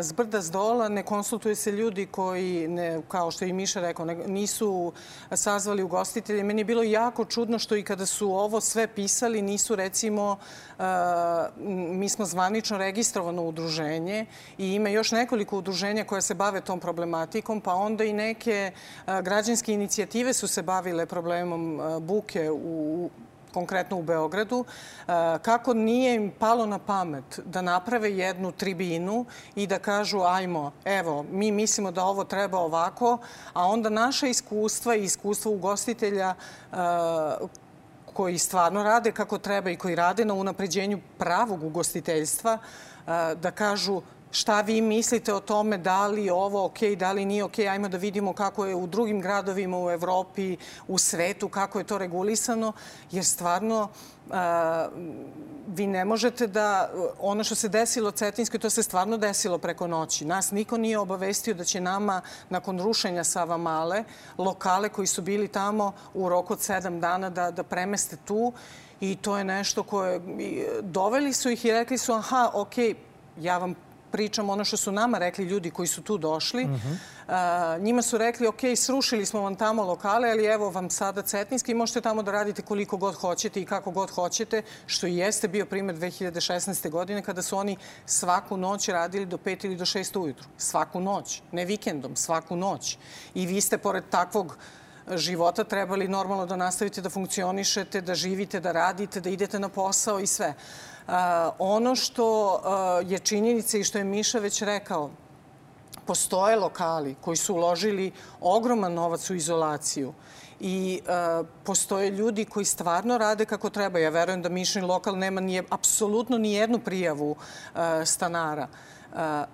[0.01, 4.05] zbrda s dola, ne konsultuje se ljudi koji, ne, kao što je i Miša rekao,
[4.05, 4.93] ne, nisu
[5.31, 6.43] sazvali ugostitelje.
[6.43, 10.37] Meni je bilo jako čudno što i kada su ovo sve pisali, nisu recimo,
[11.91, 14.25] mi smo zvanično registrovano udruženje
[14.57, 18.71] i ima još nekoliko udruženja koja se bave tom problematikom, pa onda i neke
[19.05, 23.09] građanske inicijative su se bavile problemom buke u
[23.53, 29.67] konkretno u Beogradu, e, kako nije im palo na pamet da naprave jednu tribinu i
[29.67, 33.17] da kažu ajmo, evo, mi mislimo da ovo treba ovako,
[33.53, 36.75] a onda naša iskustva i iskustva ugostitelja e,
[38.13, 44.01] koji stvarno rade kako treba i koji rade na unapređenju pravog ugostiteljstva, e, da kažu
[44.31, 47.97] šta vi mislite o tome, da li ovo ok, da li nije ok, ajmo da
[47.97, 52.73] vidimo kako je u drugim gradovima u Evropi, u svetu, kako je to regulisano,
[53.11, 53.89] jer stvarno
[55.67, 56.89] vi ne možete da,
[57.19, 60.25] ono što se desilo Cetinskoj, to se stvarno desilo preko noći.
[60.25, 64.03] Nas niko nije obavestio da će nama, nakon rušenja Sava Male,
[64.37, 68.53] lokale koji su bili tamo u roku od sedam dana da, da premeste tu
[68.99, 70.21] i to je nešto koje...
[70.81, 72.73] Doveli su ih i rekli su, aha, ok,
[73.37, 73.75] ja vam
[74.11, 76.63] pričam ono što su nama rekli ljudi koji su tu došli.
[76.63, 77.77] Uh -huh.
[77.77, 81.71] uh, njima su rekli, ok, srušili smo vam tamo lokale, ali evo vam sada Cetinski
[81.71, 85.47] i možete tamo da radite koliko god hoćete i kako god hoćete, što i jeste
[85.47, 86.89] bio primer 2016.
[86.89, 90.47] godine kada su oni svaku noć radili do 5 ili do 6 ujutru.
[90.57, 92.97] Svaku noć, ne vikendom, svaku noć.
[93.33, 94.57] I vi ste pored takvog
[95.17, 100.19] života trebali normalno da nastavite da funkcionišete, da živite, da radite, da idete na posao
[100.19, 100.53] i sve.
[101.59, 102.61] Ono što
[103.05, 105.09] je činjenica i što je Miša već rekao,
[106.05, 110.13] postoje lokali koji su uložili ogroman novac u izolaciju
[110.59, 113.99] i e, postoje ljudi koji stvarno rade kako treba.
[113.99, 118.67] Ja verujem da Mišin lokal nema nije, apsolutno ni jednu prijavu e, stanara.
[118.67, 118.69] E,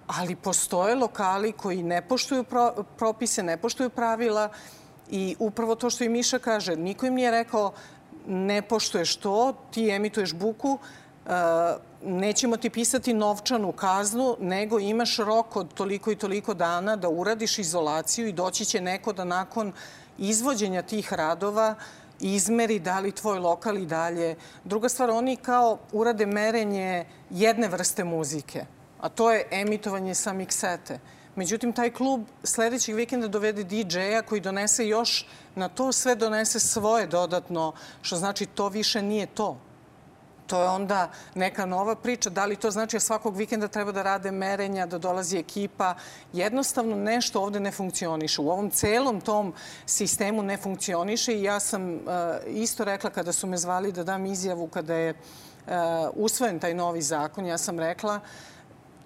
[0.08, 4.50] ali postoje lokali koji ne poštuju pro, propise, ne poštuju pravila
[5.10, 7.74] i upravo to što i Miša kaže, niko im nije rekao
[8.28, 10.80] ne poštuješ to, ti emituješ buku,
[12.04, 17.60] nećemo ti pisati novčanu kaznu, nego imaš rok od toliko i toliko dana da uradiš
[17.60, 19.74] izolaciju i doći će neko da nakon
[20.18, 21.76] izvođenja tih radova
[22.20, 24.36] izmeri da li tvoj lokal i dalje.
[24.64, 28.66] Druga stvar, oni kao urade merenje jedne vrste muzike,
[29.02, 31.00] a to je emitovanje sa miksete.
[31.36, 37.08] Međutim, taj klub sledećeg vikenda dovede DJ-a koji donese još, na to sve donese svoje
[37.08, 39.58] dodatno, što znači to više nije to
[40.48, 42.30] to je onda neka nova priča.
[42.30, 45.96] Da li to znači da svakog vikenda treba da rade merenja, da dolazi ekipa?
[46.34, 48.42] Jednostavno nešto ovde ne funkcioniše.
[48.42, 49.54] U ovom celom tom
[49.86, 52.00] sistemu ne funkcioniše i ja sam uh,
[52.48, 55.74] isto rekla kada su me zvali da dam izjavu kada je uh,
[56.14, 58.20] usvojen taj novi zakon, ja sam rekla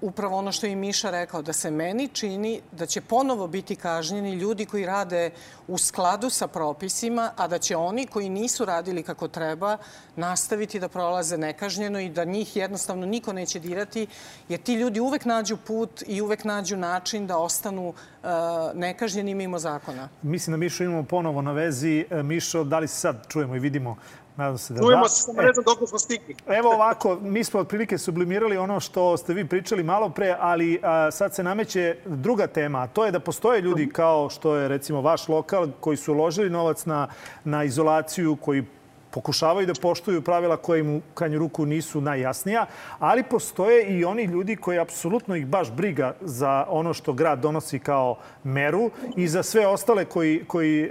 [0.01, 4.33] upravo ono što je Miša rekao, da se meni čini da će ponovo biti kažnjeni
[4.33, 5.31] ljudi koji rade
[5.67, 9.77] u skladu sa propisima, a da će oni koji nisu radili kako treba
[10.15, 14.07] nastaviti da prolaze nekažnjeno i da njih jednostavno niko neće dirati,
[14.49, 18.29] jer ti ljudi uvek nađu put i uvek nađu način da ostanu uh,
[18.73, 20.09] nekažnjeni mimo zakona.
[20.21, 22.05] Mislim da Mišo imamo ponovo na vezi.
[22.09, 23.97] E, Mišo, da li se sad čujemo i vidimo
[24.39, 25.09] Nadam se da Čujemo da.
[25.09, 26.35] se, samo ne znam dok smo stigli.
[26.47, 31.11] Evo ovako, mi smo otprilike sublimirali ono što ste vi pričali malo pre, ali a,
[31.11, 35.01] sad se nameće druga tema, a to je da postoje ljudi kao što je recimo
[35.01, 37.07] vaš lokal koji su uložili novac na,
[37.43, 38.65] na izolaciju, koji
[39.11, 42.65] pokušavaju da poštuju pravila koje im u kanju ruku nisu najjasnija,
[42.99, 47.79] ali postoje i oni ljudi koji apsolutno ih baš briga za ono što grad donosi
[47.79, 50.89] kao meru i za sve ostale koji, koji e,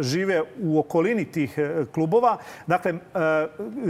[0.00, 2.36] žive u okolini tih e, klubova.
[2.66, 2.98] Dakle, e,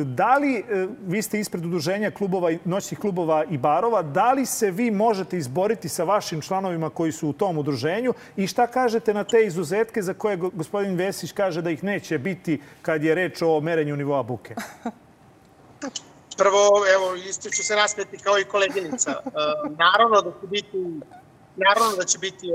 [0.05, 0.63] da li, e,
[1.07, 5.89] vi ste ispred udruženja klubova, noćnih klubova i barova, da li se vi možete izboriti
[5.89, 10.15] sa vašim članovima koji su u tom udruženju i šta kažete na te izuzetke za
[10.15, 14.55] koje gospodin Vesić kaže da ih neće biti kad je reč o merenju nivoa buke?
[16.37, 19.11] Prvo, evo, isto ću se nasmeti kao i koleginica.
[19.11, 19.31] E,
[19.79, 20.79] naravno da će biti
[21.57, 22.55] Naravno da će biti e,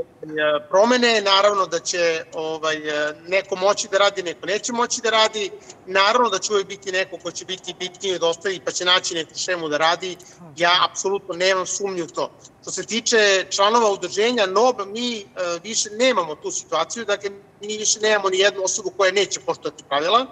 [0.69, 5.51] promene, naravno da će ovaj, e, neko moći da radi, neko neće moći da radi,
[5.85, 9.15] naravno da će uvijek biti neko ko će biti bitniji od ostalih pa će naći
[9.15, 10.17] neku šemu da radi.
[10.57, 12.31] Ja apsolutno nemam sumnju u to.
[12.61, 15.25] Što se tiče članova udruženja NOB, mi
[15.63, 17.29] više nemamo tu situaciju, dakle
[17.61, 20.25] mi više nemamo ni jednu osobu koja neće poštovati pravila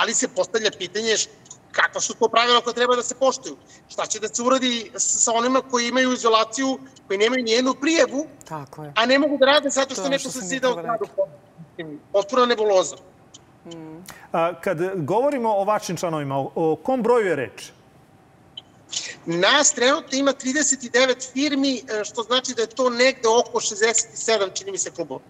[0.00, 1.14] ali se postavlja pitanje
[1.72, 3.56] kakva su to pravila koja treba da se poštuju.
[3.88, 8.84] Šta će da se uradi sa onima koji imaju izolaciju, koji nemaju nijednu prijevu, Tako
[8.84, 8.92] je.
[8.96, 11.06] a ne mogu da rade zato što, to neko se sida u gradu.
[12.12, 12.96] Potpuno nebuloza.
[13.66, 14.04] Mm.
[14.32, 17.72] A, kad govorimo o vašim članovima, o, o kom broju je reč?
[19.26, 24.70] Nas trenutno ima 39 firmi, e, što znači da je to negde oko 67, čini
[24.70, 25.20] mi se, klubova.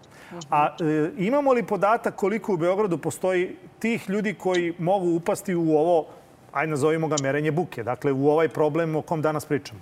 [0.49, 5.77] A e, imamo li podatak koliko u Beogradu postoji tih ljudi koji mogu upasti u
[5.77, 6.07] ovo,
[6.51, 9.79] ajde nazovimo ga merenje buke, dakle u ovaj problem o kom danas pričamo?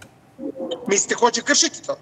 [0.88, 1.96] Mislite ko će kršiti to?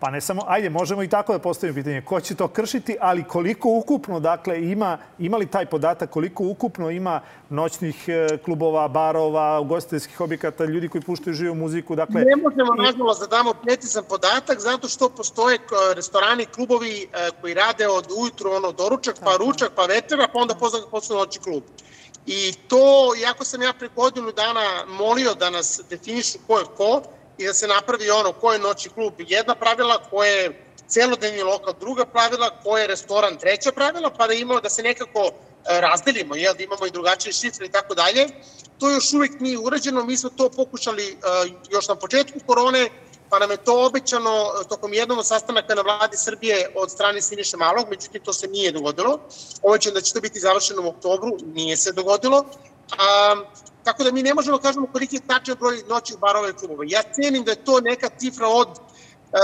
[0.00, 2.02] Pa ne samo, ajde, možemo i tako da postavimo pitanje.
[2.02, 6.90] Ko će to kršiti, ali koliko ukupno, dakle, ima, ima li taj podatak, koliko ukupno
[6.90, 12.20] ima noćnih e, klubova, barova, ugostiteljskih objekata, ljudi koji puštaju živu muziku, dakle...
[12.20, 15.58] Ne možemo, nažalost, da damo precizan podatak, zato što postoje
[15.96, 20.54] restorani, klubovi e, koji rade od ujutru, ono, doručak, pa ručak, pa večera, pa onda
[20.90, 21.62] posle noći klub.
[22.26, 27.02] I to, iako sam ja pre godinu dana molio da nas definišu ko je ko,
[27.38, 31.74] i da se napravi ono ko je noći klub jedna pravila, ko je celodnevni lokal
[31.80, 36.36] druga pravila, ko je restoran treća pravila, pa da imamo da se nekako e, razdelimo,
[36.36, 38.28] jel, da imamo i drugačije šifre i tako dalje.
[38.78, 42.88] To još uvek nije urađeno, mi smo to pokušali uh, još na početku korone,
[43.30, 47.56] pa nam je to obećano e, tokom jednog sastanaka na vladi Srbije od strane Siniše
[47.56, 49.20] Malog, međutim to se nije dogodilo.
[49.62, 52.44] Obećano da će to biti završeno u oktobru, nije se dogodilo.
[53.88, 56.84] Tako da mi ne možemo da kažemo koliki je tačan broj noći u barove klubova.
[56.86, 59.38] Ja cenim da je to neka cifra od e,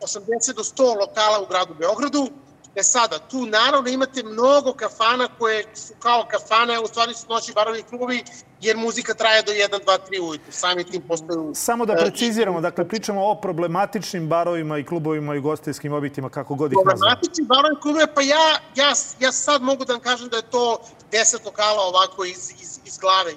[0.00, 2.28] 80 do 100 lokala u gradu Beogradu.
[2.74, 7.52] E sada, tu naravno imate mnogo kafana koje su kao kafane, u stvari su noći
[7.52, 8.24] barovi klubovi,
[8.60, 10.52] jer muzika traje do 1, 2, 3 ujutru.
[10.52, 11.52] Sami tim postaju...
[11.54, 16.54] Samo da e, preciziramo, dakle, pričamo o problematičnim barovima i klubovima i gostijskim objektima, kako
[16.54, 16.90] god ih nazvamo.
[16.90, 20.50] Problematični barovi i klubove, pa ja, ja, ja sad mogu da vam kažem da je
[20.50, 20.78] to
[21.12, 23.32] 10 lokala ovako iz, iz, iz glave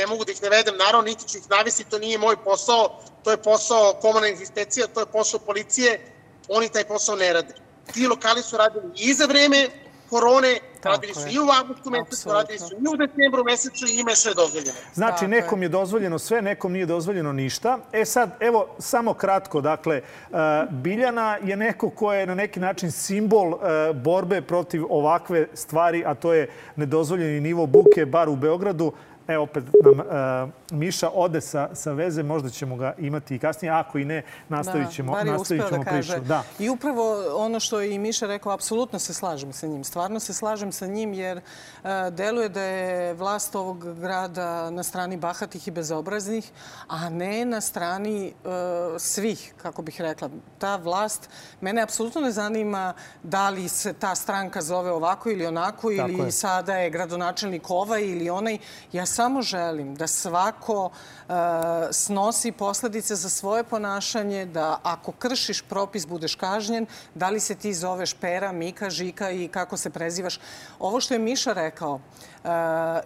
[0.00, 3.30] ne mogu da ih navedem, naravno niti ću ih navesti, to nije moj posao, to
[3.30, 6.00] je posao komunalnih inspekcija, to je posao policije,
[6.48, 7.54] oni taj posao ne rade.
[7.92, 9.68] Ti lokali su radili i za vreme
[10.10, 11.32] korone, Tako radili su je.
[11.32, 14.78] i u avgustu mesecu, radili su i u decembru mesecu i njima je sve dozvoljeno.
[14.94, 17.78] Znači, Tako nekom je dozvoljeno sve, nekom nije dozvoljeno ništa.
[17.92, 20.36] E sad, evo, samo kratko, dakle, uh,
[20.70, 23.60] Biljana je neko ko je na neki način simbol uh,
[23.94, 28.92] borbe protiv ovakve stvari, a to je nedozvoljeni nivo buke, bar u Beogradu.
[29.28, 33.72] Evo, opet nam uh, Miša ode sa, sa veze, možda ćemo ga imati i kasnije.
[33.72, 36.20] Ako i ne, nastavit ćemo, da, nastavit ćemo da priču.
[36.20, 36.42] Da.
[36.58, 39.84] I upravo ono što je i Miša rekao, apsolutno se slažem sa njim.
[39.84, 45.16] Stvarno se slažem sa njim jer uh, deluje da je vlast ovog grada na strani
[45.16, 46.50] bahatih i bezobraznih,
[46.88, 48.50] a ne na strani uh,
[48.98, 50.30] svih, kako bih rekla.
[50.58, 51.28] Ta vlast,
[51.60, 56.22] mene apsolutno ne zanima da li se ta stranka zove ovako ili onako, Tako ili
[56.22, 56.32] je.
[56.32, 58.58] sada je gradonačelnik ovaj ili onaj.
[58.92, 61.34] Ja samo želim da svako uh,
[61.92, 67.74] snosi posledice za svoje ponašanje, da ako kršiš propis budeš kažnjen, da li se ti
[67.74, 70.38] zoveš Pera, Mika, Žika i kako se prezivaš.
[70.78, 72.50] Ovo što je Miša rekao, uh,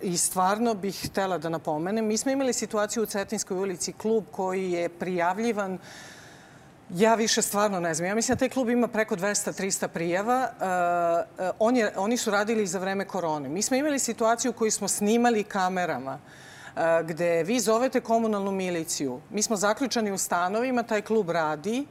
[0.02, 4.72] i stvarno bih htela da napomenem, mi smo imali situaciju u Cetinskoj ulici, klub koji
[4.72, 5.78] je prijavljivan
[6.94, 8.08] Ja više stvarno ne znam.
[8.08, 10.48] Ja mislim da taj klub ima preko 200-300 prijava.
[11.38, 13.48] Uh, on je, oni su radili za vreme korone.
[13.48, 16.18] Mi smo imali situaciju koju smo snimali kamerama
[17.04, 19.20] gde vi zovete komunalnu miliciju.
[19.30, 21.86] Mi smo zaključani u stanovima, taj klub radi,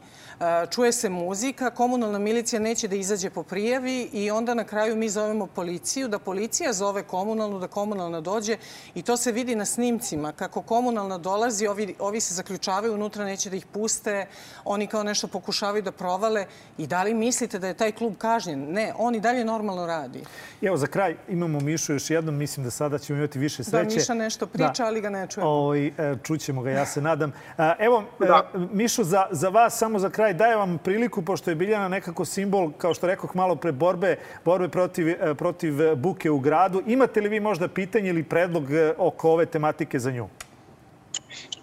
[0.70, 5.10] čuje se muzika, komunalna milicija neće da izađe po prijavi i onda na kraju mi
[5.10, 8.58] zovemo policiju, da policija zove komunalnu, da komunalna dođe
[8.96, 10.32] i to se vidi na snimcima.
[10.32, 14.26] Kako komunalna dolazi, ovi, ovi se zaključavaju unutra, neće da ih puste,
[14.66, 16.46] oni kao nešto pokušavaju da provale.
[16.78, 18.72] I da li mislite da je taj klub kažnjen?
[18.72, 20.24] Ne, on i dalje normalno radi.
[20.62, 22.36] Evo, za kraj imamo Mišu još jednom.
[22.36, 23.90] Mislim da sada ćemo imati više sreće.
[23.90, 24.86] Da, Miša nešto priča, da.
[24.86, 25.50] ali ga ne čujemo.
[25.52, 25.92] Ovaj, e,
[26.24, 27.32] čućemo ga, ja se nadam.
[27.80, 28.52] Evo, e, da.
[28.72, 32.72] Mišo, za, za vas, samo za kraj, daje vam priliku, pošto je Biljana nekako simbol,
[32.78, 34.16] kao što rekoh malo pre, borbe,
[34.46, 36.84] borbe protiv, e, protiv buke u gradu.
[36.88, 38.64] Imate li vi možda pitanje ili predlog
[38.98, 40.28] oko ove tematike za nju?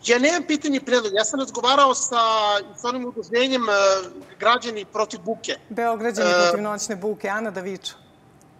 [0.06, 1.12] Ja nemam pitanje predlog.
[1.14, 2.22] Ja sam razgovarao sa,
[2.76, 3.62] sa onim udruženjem
[4.40, 5.56] građani protiv buke.
[5.68, 7.28] Beograđani uh, protiv noćne buke.
[7.28, 7.94] Ana Davičo.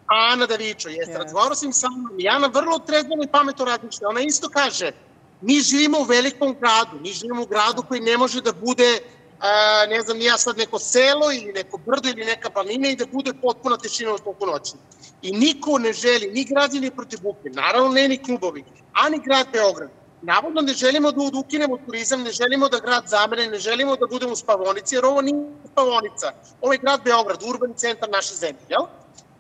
[0.07, 1.13] Ana Davičo, jeste.
[1.13, 1.19] Yes.
[1.19, 2.21] Razgovarao sam sa mnom.
[2.21, 4.09] I Ana vrlo trezveno i pametno razmišlja.
[4.09, 4.93] Ona isto kaže,
[5.41, 7.01] mi živimo u velikom gradu.
[7.01, 8.99] Mi živimo u gradu koji ne može da bude
[9.41, 13.07] a, ne znam, ja sad neko selo ili neko brdo ili neka planina i da
[13.07, 14.73] bude potpuna tešina u toku noći.
[15.23, 19.47] I niko ne želi, ni građani protiv buke, naravno ne ni klubovi, a ni grad
[19.53, 19.91] Beograd.
[20.23, 24.33] Navodno ne želimo da ukinemo turizam, ne želimo da grad zamene, ne želimo da budemo
[24.33, 26.33] u spavonici, jer ovo nije spavonica.
[26.61, 28.83] Ovo je grad Beograd, urbani centar naše zemlje, jel?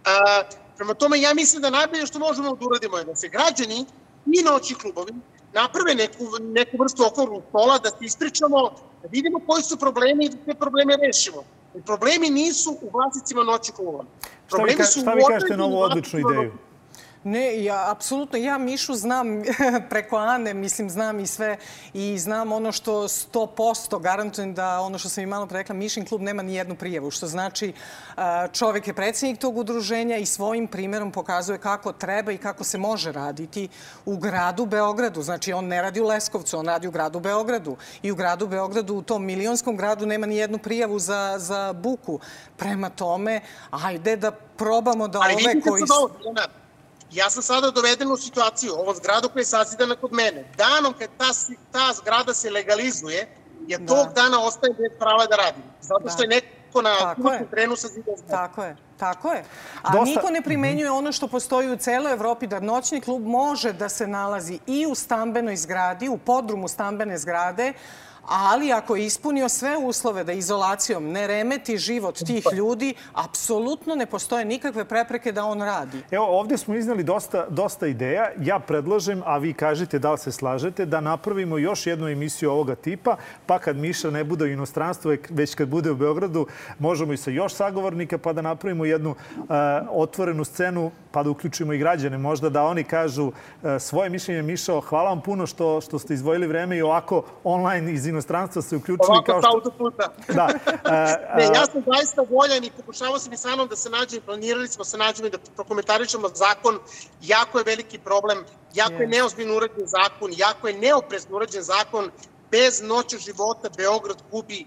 [0.05, 0.43] A,
[0.77, 3.87] prema tome, ja mislim da najbolje što možemo da uradimo je da se građani
[4.27, 5.13] i noći klubovi
[5.53, 8.71] naprave neku, neku vrstu okruglog stola, da se ispričamo,
[9.03, 11.43] da vidimo koji su problemi i da te probleme rešimo.
[11.87, 14.05] Problemi nisu u vlasnicima noći klubova.
[14.49, 16.53] Problemi šta vi, ka, šta vi kažete na ovu odličnu ideju?
[17.29, 19.27] Ne, ja, apsolutno, ja Mišu znam
[19.91, 21.57] preko Ane, mislim, znam i sve
[21.93, 26.21] i znam ono što 100% garantujem da ono što sam i malo pre Mišin klub
[26.21, 27.73] nema ni jednu prijavu, što znači
[28.53, 33.13] čovek je predsednik tog udruženja i svojim primerom pokazuje kako treba i kako se može
[33.13, 33.69] raditi
[34.07, 35.23] u gradu Beogradu.
[35.23, 37.77] Znači, on ne radi u Leskovcu, on radi u gradu Beogradu.
[38.03, 42.21] I u gradu Beogradu, u tom milionskom gradu, nema ni jednu prijavu za, za buku.
[42.57, 45.83] Prema tome, ajde da probamo da ove koji...
[45.87, 46.11] Su...
[47.13, 50.45] Ja sam sada doveden u situaciju, ovo zgrada koja je sazidana kod mene.
[50.57, 51.31] Danom kad ta,
[51.73, 53.29] ta zgrada se legalizuje,
[53.67, 53.87] je da.
[53.87, 55.63] tog dana ostaje bez prava da radim.
[55.81, 56.11] Zato da.
[56.11, 57.15] što je neko na
[57.51, 58.47] trenu sazida zgrada.
[58.47, 58.77] Tako je.
[58.99, 59.45] Tako je.
[59.83, 60.05] A Dosta...
[60.05, 64.07] niko ne primenjuje ono što postoji u celoj Evropi, da noćni klub može da se
[64.07, 67.73] nalazi i u stambenoj zgradi, u podrumu stambene zgrade,
[68.29, 74.07] ali ako je ispunio sve uslove da izolacijom ne remeti život tih ljudi, apsolutno ne
[74.07, 76.03] postoje nikakve prepreke da on radi.
[76.11, 78.31] Evo, ovde smo iznali dosta, dosta ideja.
[78.41, 82.75] Ja predlažem, a vi kažete da li se slažete, da napravimo još jednu emisiju ovoga
[82.75, 83.17] tipa,
[83.47, 86.47] pa kad Miša ne bude u inostranstvu, već kad bude u Beogradu,
[86.79, 89.47] možemo i sa još sagovornika, pa da napravimo jednu uh,
[89.91, 92.19] otvorenu scenu, pa da uključimo i građane.
[92.19, 93.33] Možda da oni kažu uh,
[93.81, 94.43] svoje mišljenje.
[94.43, 98.77] Mišao, hvala vam puno što, što ste izvojili vreme i ovako online iz inostranstva se
[98.77, 99.51] uključili Ovako kao što...
[99.55, 100.09] autoputa.
[100.29, 100.45] Da.
[100.45, 100.91] Uh,
[101.39, 104.69] ne, ja sam zaista voljan i pokušavao sam i sa mnom da se nađem, planirali
[104.69, 106.79] smo se nađemo i da prokomentarišemo zakon.
[107.23, 108.39] Jako je veliki problem,
[108.75, 112.11] jako je neozbiljno urađen zakon, jako je neoprezno urađen zakon.
[112.51, 114.67] Bez noću života Beograd gubi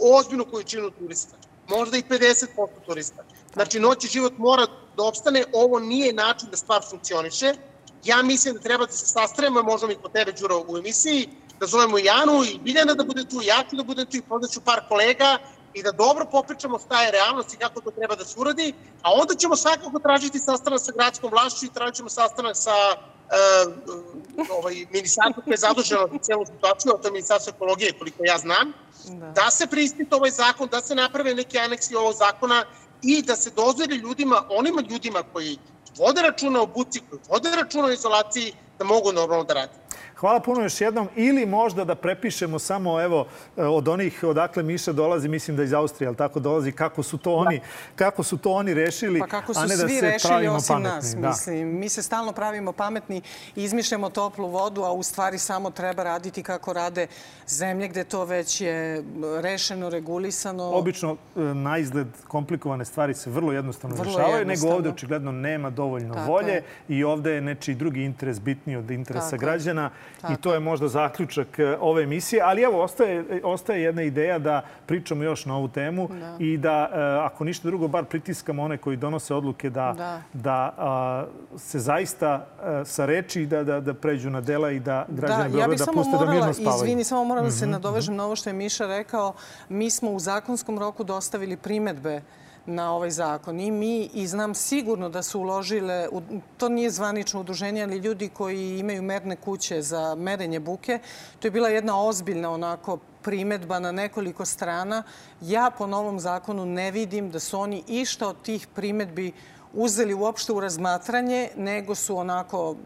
[0.00, 1.36] ozbiljnu količinu turista.
[1.68, 2.46] Možda i 50%
[2.86, 3.22] turista.
[3.52, 4.66] Znači, noći život mora
[4.96, 5.44] da opstane.
[5.52, 7.54] Ovo nije način da stvar funkcioniše.
[8.04, 11.28] Ja mislim da treba da se sastremo, možemo i po tebe, Đuro, u emisiji,
[11.60, 14.60] da zovemo Janu i Biljana da bude tu, ja ću da budem tu i podaću
[14.60, 15.38] par kolega
[15.74, 19.12] i da dobro popričamo šta je realnost i kako to treba da se uradi, a
[19.12, 24.86] onda ćemo svakako tražiti sastanak sa gradskom vlašću i tražit ćemo sastanak sa uh, ovaj,
[24.90, 28.72] ministarstvo koje je zaduženo za celu situaciju, a to je ministarstvo ekologije, koliko ja znam,
[29.04, 32.64] da, da se prispita ovaj zakon, da se naprave neki aneksi ovog zakona
[33.02, 35.58] i da se dozvoli ljudima, onima ljudima koji
[35.98, 39.72] vode računa o buci, koji vode računa o izolaciji, da mogu normalno da radi.
[40.16, 41.08] Hvala puno još jednom.
[41.16, 46.06] Ili možda da prepišemo samo evo od onih odakle Miša dolazi, mislim da iz Austrije,
[46.06, 47.60] ali tako dolazi, kako su to oni,
[47.96, 50.56] kako su to oni rešili, pa kako su a ne da svi se rešili pravimo
[50.56, 50.94] osim pametni.
[50.94, 51.14] nas.
[51.14, 51.28] Da.
[51.28, 53.22] Mislim, mi se stalno pravimo pametni,
[53.56, 57.06] izmišljamo toplu vodu, a u stvari samo treba raditi kako rade
[57.46, 59.04] zemlje gde to već je
[59.40, 60.64] rešeno, regulisano.
[60.64, 64.70] Obično e, na izgled komplikovane stvari se vrlo jednostavno vrlo rešavaju, jednostavno.
[64.70, 66.62] nego ovde očigledno nema dovoljno tako volje je.
[66.88, 69.90] i ovde je nečiji drugi interes bitniji od interesa tako građana.
[70.20, 70.32] Tako.
[70.32, 72.42] I to je možda zaključak e, ove emisije.
[72.42, 76.36] Ali evo, ostaje, ostaje jedna ideja da pričamo još na ovu temu da.
[76.38, 80.22] i da, e, ako ništa drugo, bar pritiskamo one koji donose odluke da, da.
[80.32, 81.24] da a,
[81.56, 85.48] se zaista a, e, sa reči da, da, da pređu na dela i da građane
[85.48, 86.76] da, ja da puste morala, da mirno spavaju.
[86.76, 88.18] Izvini, samo moram da se mhm, nadovežem mm -hmm.
[88.18, 89.34] na ovo što je Miša rekao.
[89.68, 92.22] Mi smo u zakonskom roku dostavili primetbe
[92.66, 93.60] na ovaj zakon.
[93.60, 96.08] I mi, i znam sigurno da su uložile,
[96.56, 100.98] to nije zvanično udruženje, ali ljudi koji imaju merne kuće za merenje buke,
[101.38, 105.02] to je bila jedna ozbiljna onako primetba na nekoliko strana.
[105.40, 109.32] Ja po novom zakonu ne vidim da su oni išta od tih primetbi
[109.72, 112.76] uzeli uopšte u razmatranje, nego su onako,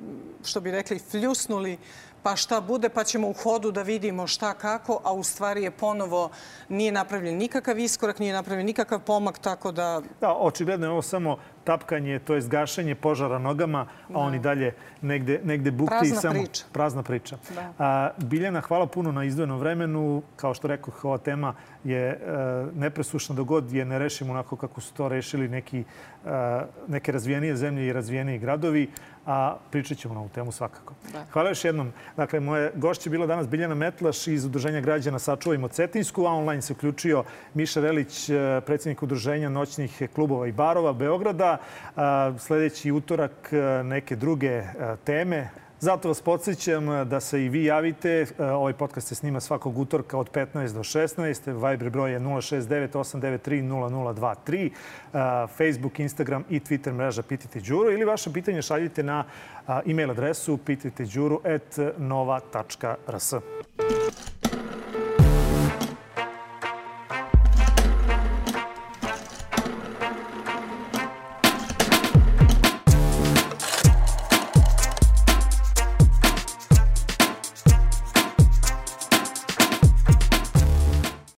[0.44, 1.78] što bi rekli, fljusnuli
[2.22, 5.70] pa šta bude, pa ćemo u hodu da vidimo šta kako, a u stvari je
[5.70, 6.30] ponovo
[6.68, 10.02] nije napravljen nikakav iskorak, nije napravljen nikakav pomak, tako da...
[10.20, 14.42] Da, očigledno je ovo samo tapkanje, to je zgašanje požara nogama, a oni da.
[14.42, 15.90] dalje negde, negde bukti.
[15.98, 16.64] Prazna samo, priča.
[16.72, 17.38] Prazna priča.
[17.54, 17.72] Da.
[17.78, 20.22] A, Biljana, hvala puno na izdvojenom vremenu.
[20.36, 21.54] Kao što rekao, ova tema
[21.84, 22.18] je e,
[22.74, 25.84] nepresušna dogod je ne rešimo onako kako su to rešili neki, e,
[26.88, 28.90] neke razvijenije zemlje i razvijeniji gradovi
[29.26, 30.94] a pričat ćemo na ovu temu svakako.
[31.12, 31.24] Da.
[31.32, 31.92] Hvala još jednom.
[32.16, 36.62] Dakle, moje gošće je bila danas Biljana Metlaš iz Udruženja građana Sačuvajmo Cetinsku, a online
[36.62, 41.58] se uključio Miša Velić, e, predsjednik Udruženja noćnih klubova i barova Beograda.
[42.38, 45.48] Sledeći utorak e, neke druge e, teme.
[45.80, 48.26] Zato vas podsjećam da se i vi javite.
[48.38, 51.70] Ovaj podcast se snima svakog utorka od 15 do 16.
[51.70, 54.70] Viber broj je 069
[55.12, 59.24] 893 Facebook, Instagram i Twitter mreža Pitajte Đuru ili vaše pitanje šaljite na
[59.86, 63.34] e-mail adresu pitajteđuru.nova.rs.